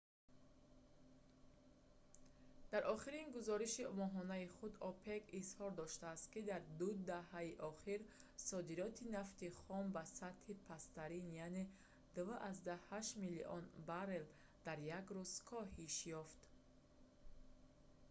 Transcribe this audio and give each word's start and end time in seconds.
дар 2.71 2.83
охирин 2.93 3.27
гузориши 3.37 3.83
моҳонаи 4.01 4.45
худ 4.55 4.73
опек 4.91 5.23
изҳор 5.41 5.71
доштааст 5.81 6.25
ки 6.33 6.39
дар 6.49 6.61
ду 6.79 6.89
даҳаи 7.11 7.49
охир 7.69 8.01
содироти 8.49 9.05
нафти 9.17 9.47
хом 9.61 9.85
ба 9.95 10.03
сатҳи 10.19 10.53
пасттарин 10.69 11.25
яъне 11.45 11.63
2,8 12.15 13.21
миллион 13.23 13.63
баррел 13.89 14.25
дар 14.65 14.77
як 14.99 15.05
рӯз 15.15 15.31
коҳиш 15.49 15.95
ёфт 16.21 16.41